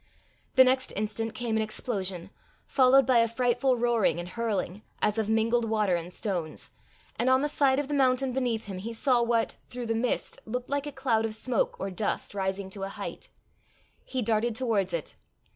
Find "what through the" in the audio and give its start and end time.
9.21-9.93